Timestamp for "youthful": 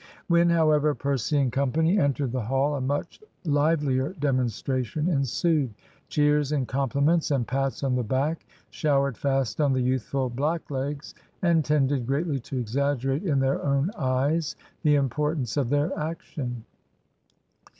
9.81-10.31